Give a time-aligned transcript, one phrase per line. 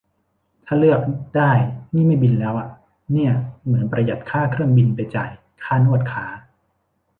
[0.65, 0.99] ถ้าเลือก
[1.37, 1.51] ได้
[1.95, 2.67] นี่ไม่บินแล้วอะ
[3.13, 3.31] เนี่ย
[3.65, 5.31] เหมือนประหยัดค่าเครื่องบินไปจ่าย
[5.63, 6.25] ค่านวดขา